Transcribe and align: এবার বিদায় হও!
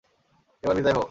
এবার 0.63 0.75
বিদায় 0.77 0.93
হও! 0.93 0.99